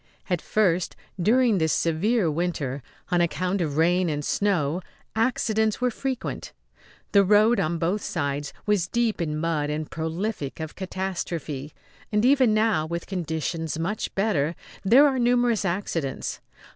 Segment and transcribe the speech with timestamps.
[0.31, 4.81] At first, during this severe winter, on account of rain and snow,
[5.15, 6.53] accidents were frequent.
[7.11, 11.71] The road, on both sides, was deep in mud and prolific of catastrophe;
[12.11, 16.41] and even now, with conditions much better, there are numerous accidents.